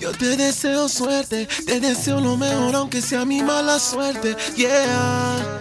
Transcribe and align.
Yo 0.00 0.12
te 0.12 0.34
deseo 0.34 0.88
suerte, 0.88 1.46
te 1.66 1.78
deseo 1.78 2.20
lo 2.20 2.34
mejor 2.34 2.74
aunque 2.74 3.02
sea 3.02 3.26
mi 3.26 3.42
mala 3.42 3.78
suerte. 3.78 4.34
Yeah. 4.56 5.60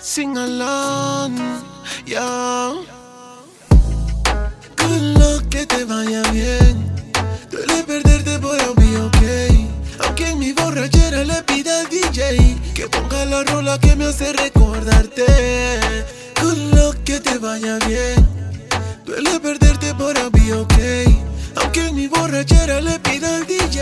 Sing 0.00 0.38
along, 0.38 1.36
yeah. 2.06 2.72
Good 4.76 5.18
luck, 5.18 5.48
que 5.48 5.66
te 5.66 5.84
vaya 5.84 6.22
bien. 6.30 6.88
Duele 7.50 7.82
perderte 7.82 8.38
por 8.38 8.56
be 8.76 8.96
ok. 8.98 10.06
Aunque 10.06 10.30
en 10.30 10.38
mi 10.38 10.52
borrachera 10.52 11.24
le 11.24 11.42
pida 11.42 11.80
al 11.80 11.88
DJ 11.88 12.60
que 12.74 12.86
ponga 12.86 13.24
la 13.24 13.42
rola 13.42 13.76
que 13.80 13.96
me 13.96 14.04
hace 14.04 14.32
recordarte. 14.34 15.26
Good 16.40 16.74
luck, 16.76 16.96
que 17.02 17.18
te 17.18 17.38
vaya 17.38 17.76
bien. 17.88 18.24
Duele 19.04 19.40
perderte 19.40 19.94
por 19.94 20.14
be 20.30 20.54
ok. 20.54 21.19
En 21.72 21.94
mi 21.94 22.08
borrachera 22.08 22.80
le 22.80 22.98
pida 22.98 23.36
al 23.36 23.46
DJ 23.46 23.80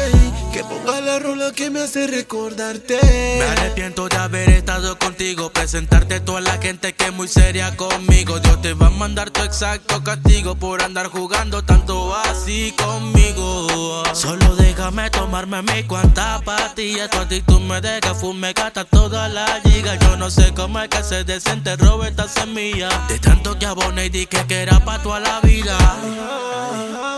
que 0.53 0.63
ponga 0.63 1.01
la 1.01 1.19
rola 1.19 1.53
que 1.53 1.71
me 1.71 1.81
hace 1.81 2.07
recordarte. 2.07 2.99
Me 3.03 3.45
arrepiento 3.45 4.09
de 4.09 4.17
haber 4.17 4.51
estado 4.51 4.99
contigo, 4.99 5.51
presentarte 5.51 6.21
toda 6.21 6.43
la 6.43 6.59
gente 6.59 6.93
que 6.93 7.07
es 7.07 7.13
muy 7.13 7.29
seria 7.29 7.75
conmigo. 7.77 8.41
Dios 8.41 8.61
te 8.61 8.75
va 8.75 8.89
a 8.89 8.91
mandar 8.91 9.31
tu 9.31 9.43
exacto 9.43 10.05
castigo 10.05 10.55
por 10.55 10.83
andar 10.83 11.07
jugando 11.07 11.65
tanto 11.65 12.15
así 12.15 12.75
conmigo. 12.77 14.03
Solo 14.13 14.57
déjame 14.57 15.09
tomarme 15.11 15.63
mi 15.63 15.85
cuanta 15.85 16.41
pastillas, 16.45 17.09
tu 17.09 17.19
actitud 17.19 17.61
me 17.61 17.81
deja 17.81 18.15
fume 18.15 18.53
gata 18.53 18.85
toda 18.85 19.29
la 19.29 19.61
giga. 19.65 19.97
Yo 19.97 20.17
no 20.17 20.31
sé 20.31 20.53
cómo 20.55 20.81
es 20.81 20.89
que 20.89 21.03
se 21.03 21.25
desenterró 21.25 22.05
esta 22.05 22.29
semilla. 22.29 22.91
De 23.09 23.19
tanto 23.19 23.59
que 23.59 23.65
aboné 23.65 24.07
y 24.07 24.11
dije 24.11 24.45
que 24.47 24.63
era 24.63 24.79
pa' 24.85 25.03
toda 25.03 25.21
la 25.21 25.41
vida 25.41 25.79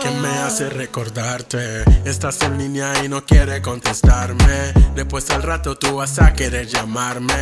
me 0.21 0.29
hace 0.39 0.69
recordarte. 0.69 1.83
Estás 2.05 2.41
en 2.41 2.57
línea 2.57 2.93
y 3.03 3.09
no 3.09 3.25
quiere 3.25 3.61
contestarme. 3.61 4.73
Después 4.95 5.29
al 5.31 5.43
rato 5.43 5.75
tú 5.75 5.97
vas 5.97 6.19
a 6.19 6.33
querer 6.33 6.67
llamarme. 6.67 7.33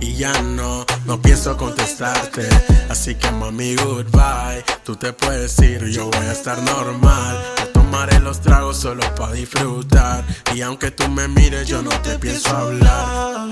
Y 0.00 0.14
ya 0.14 0.32
no, 0.42 0.84
no 1.06 1.20
pienso 1.20 1.56
contestarte. 1.56 2.48
Así 2.88 3.14
que 3.14 3.30
mami, 3.30 3.76
goodbye. 3.76 4.64
Tú 4.84 4.96
te 4.96 5.12
puedes 5.12 5.58
ir, 5.60 5.86
yo 5.86 6.06
voy 6.06 6.26
a 6.26 6.32
estar 6.32 6.60
normal. 6.62 7.38
Tomaré 7.72 8.20
los 8.20 8.40
tragos 8.40 8.76
solo 8.76 9.02
para 9.14 9.32
disfrutar. 9.32 10.24
Y 10.54 10.60
aunque 10.62 10.90
tú 10.90 11.08
me 11.08 11.28
mires, 11.28 11.66
yo 11.66 11.82
no 11.82 11.90
te 12.02 12.18
pienso 12.18 12.50
hablar. 12.56 13.46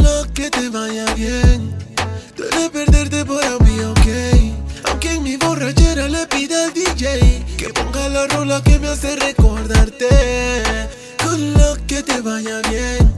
Lo 0.00 0.32
que 0.32 0.50
te 0.50 0.68
vaya 0.68 1.12
bien. 1.14 1.76
Duele 2.36 2.70
perderte 2.70 3.24
por 3.24 3.61
mí, 3.61 3.61
borrachera 5.92 6.08
le 6.08 6.26
pida 6.26 6.64
al 6.64 6.72
DJ 6.72 7.44
que 7.56 7.68
ponga 7.68 8.08
la 8.08 8.26
rola 8.26 8.62
que 8.62 8.78
me 8.78 8.88
hace 8.88 9.16
recordarte. 9.16 10.08
Con 11.22 11.52
lo 11.54 11.76
que 11.86 12.02
te 12.02 12.20
vaya 12.20 12.60
bien. 12.70 13.12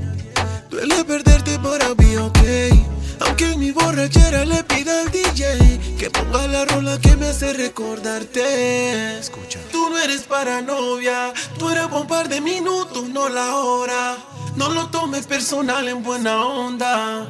Duele 0.70 1.04
perderte 1.04 1.58
para 1.58 1.94
mí, 1.94 2.16
ok. 2.16 2.38
Aunque 3.20 3.52
en 3.52 3.60
mi 3.60 3.70
borrachera 3.70 4.44
le 4.44 4.62
pida 4.64 5.02
al 5.02 5.10
DJ 5.10 5.96
que 5.98 6.10
ponga 6.10 6.46
la 6.48 6.64
rola 6.64 6.98
que 7.00 7.16
me 7.16 7.28
hace 7.28 7.52
recordarte. 7.52 9.18
Escucha. 9.18 9.60
Tú 9.70 9.90
no 9.90 9.98
eres 9.98 10.22
para 10.22 10.60
novia, 10.60 11.32
tú 11.58 11.70
eres 11.70 11.86
un 11.92 12.06
par 12.06 12.28
de 12.28 12.40
minutos, 12.40 13.08
no 13.08 13.28
la 13.28 13.56
hora. 13.56 14.16
No 14.56 14.68
lo 14.70 14.88
tomes 14.88 15.26
personal 15.26 15.88
en 15.88 16.02
buena 16.02 16.44
onda. 16.44 17.26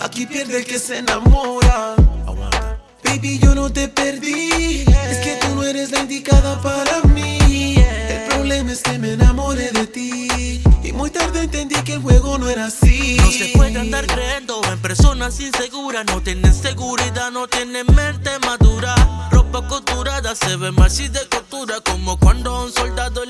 Aquí 0.00 0.26
pierde 0.26 0.58
el 0.58 0.66
que 0.66 0.78
se 0.78 0.98
enamora. 0.98 1.94
Baby, 3.16 3.38
yo 3.38 3.54
no 3.54 3.72
te 3.72 3.88
perdí. 3.88 4.84
Es 5.08 5.18
que 5.24 5.38
tú 5.40 5.54
no 5.54 5.62
eres 5.62 5.90
la 5.90 6.00
indicada 6.00 6.60
para 6.60 7.00
mí. 7.14 7.76
El 7.78 8.28
problema 8.28 8.72
es 8.72 8.82
que 8.82 8.98
me 8.98 9.14
enamoré 9.14 9.70
de 9.72 9.86
ti. 9.86 10.62
Y 10.84 10.92
muy 10.92 11.08
tarde 11.08 11.44
entendí 11.44 11.76
que 11.76 11.94
el 11.94 12.02
juego 12.02 12.36
no 12.36 12.50
era 12.50 12.66
así. 12.66 13.16
No 13.18 13.30
se 13.30 13.46
puede 13.56 13.80
andar 13.80 14.06
creyendo 14.06 14.60
en 14.70 14.78
personas 14.80 15.40
inseguras. 15.40 16.04
No 16.04 16.22
tienen 16.22 16.52
seguridad, 16.52 17.30
no 17.30 17.48
tienen 17.48 17.86
mente 17.94 18.38
madura. 18.40 18.94
Ropa 19.30 19.66
costurada 19.66 20.34
se 20.34 20.56
ve 20.56 20.70
más 20.72 21.00
y 21.00 21.08
de 21.08 21.26
costura. 21.30 21.80
Como 21.80 22.18
cuando 22.18 22.66
un 22.66 22.70
soldado 22.70 23.24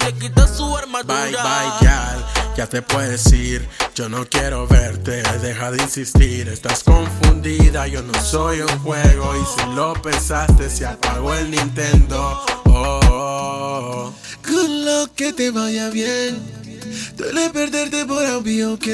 Ya 2.57 2.67
te 2.67 2.81
puedes 2.81 3.31
ir. 3.35 3.69
Yo 3.95 4.09
no 4.09 4.25
quiero 4.25 4.67
verte. 4.67 5.23
Deja 5.43 5.71
de 5.71 5.83
insistir. 5.83 6.49
Estás 6.49 6.83
confundida. 6.83 7.87
Yo 7.87 8.01
no 8.01 8.15
soy 8.25 8.61
un 8.61 8.79
juego. 8.79 9.35
Y 9.37 9.61
si 9.61 9.75
lo 9.75 9.93
pensaste, 10.01 10.71
se 10.71 10.87
apagó 10.87 11.35
el 11.35 11.51
Nintendo. 11.51 12.41
Oh, 12.65 12.73
oh, 12.73 13.01
oh. 13.13 14.15
Good 14.49 14.87
luck, 14.87 15.11
que 15.15 15.35
te 15.35 15.51
vaya 15.51 15.91
bien. 15.91 16.41
Duele 17.17 17.51
perderte 17.51 18.07
por 18.07 18.43
be 18.43 18.65
ok. 18.65 18.87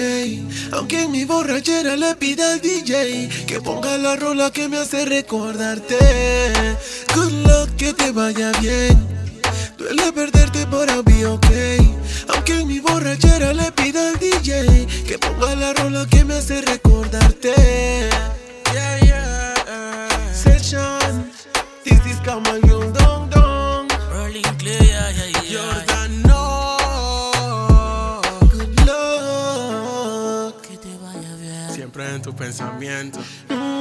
Aunque 0.72 1.03
en 1.03 1.12
mi 1.12 1.25
borrachera 1.25 1.95
le 1.95 2.17
pida 2.17 2.55
al 2.55 2.61
DJ 2.61 3.28
que 3.47 3.61
ponga 3.61 3.97
la 3.97 4.17
rola 4.17 4.51
que 4.51 4.69
me 4.69 4.78
hace 4.78 5.05
recordarte. 5.05 5.99
Good 7.15 7.33
luck, 7.47 7.77
que 7.77 7.93
te 7.93 8.11
vaya 8.11 8.51
bien. 8.61 9.06
Duele 9.78 10.12
perderte 10.12 10.67
por 10.67 10.87
be 11.05 11.27
ok. 11.27 11.81
En 12.47 12.66
mi 12.66 12.80
borrachera 12.80 13.53
le 13.53 13.70
pida 13.72 14.08
al 14.08 14.19
DJ 14.19 14.86
que 15.06 15.19
ponga 15.19 15.54
la 15.54 15.72
rola 15.72 16.06
que 16.10 16.25
me 16.25 16.34
hace 16.34 16.60
recordarte. 16.60 17.54
Yeah, 18.72 18.98
yeah. 19.04 20.08
Session, 20.32 21.30
this 21.84 22.04
is 22.06 22.20
Camaleon 22.20 22.92
Dong 22.92 23.30
Dong. 23.30 23.88
Early 24.12 24.42
clear, 24.58 24.82
yeah, 24.82 25.10
yeah, 25.10 25.42
yeah. 25.42 25.50
Jordan, 25.50 26.22
no. 26.22 28.20
Good 28.50 28.80
luck. 28.86 30.60
Que 30.62 30.76
te 30.76 30.97
vaya 30.98 31.34
bien. 31.41 31.70
Siempre 31.74 32.14
en 32.14 32.22
tu 32.22 32.34
pensamiento. 32.34 33.19
Mm. 33.48 33.72